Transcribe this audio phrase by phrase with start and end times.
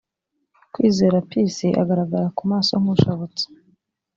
[0.73, 3.45] Kwizera Peace agaragara ku maso nk’ushabutse